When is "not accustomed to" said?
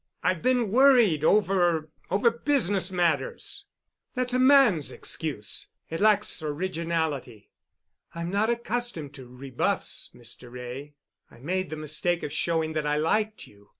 8.31-9.27